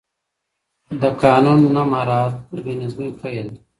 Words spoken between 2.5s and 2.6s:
د